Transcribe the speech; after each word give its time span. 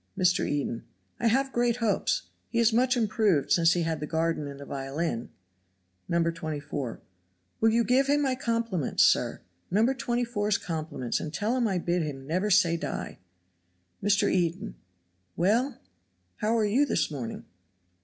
Mr. 0.17 0.49
Eden. 0.49 0.83
"I 1.19 1.27
have 1.27 1.51
great 1.53 1.75
hopes; 1.75 2.23
he 2.49 2.57
is 2.57 2.73
much 2.73 2.97
improved 2.97 3.51
since 3.51 3.73
he 3.73 3.83
had 3.83 3.99
the 3.99 4.07
garden 4.07 4.47
and 4.47 4.59
the 4.59 4.65
violin." 4.65 5.29
No. 6.09 6.23
24. 6.23 6.99
"Will 7.59 7.69
you 7.69 7.83
give 7.83 8.07
him 8.07 8.23
my 8.23 8.33
compliments, 8.33 9.03
sir? 9.03 9.41
No. 9.69 9.85
24's 9.85 10.57
compliments 10.57 11.19
and 11.19 11.31
tell 11.31 11.55
him 11.55 11.67
I 11.67 11.77
bid 11.77 12.01
him 12.01 12.25
'never 12.25 12.49
say 12.49 12.77
die'?" 12.77 13.19
Mr. 14.03 14.27
Eden. 14.27 14.73
"Well,, 15.35 15.77
how 16.37 16.57
are 16.57 16.65
you 16.65 16.83
this 16.83 17.11
morning?" 17.11 17.45